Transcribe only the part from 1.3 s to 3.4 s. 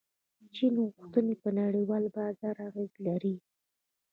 په نړیوال بازار اغیز لري.